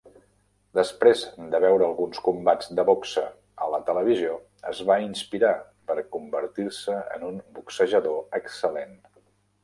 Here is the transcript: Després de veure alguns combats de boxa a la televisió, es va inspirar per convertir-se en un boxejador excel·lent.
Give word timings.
Després 0.77 1.19
de 1.55 1.57
veure 1.63 1.83
alguns 1.87 2.21
combats 2.27 2.71
de 2.79 2.85
boxa 2.87 3.25
a 3.65 3.67
la 3.73 3.79
televisió, 3.89 4.37
es 4.71 4.79
va 4.91 4.95
inspirar 5.03 5.51
per 5.91 5.97
convertir-se 6.15 6.95
en 7.17 7.27
un 7.29 7.37
boxejador 7.59 8.25
excel·lent. 8.41 8.97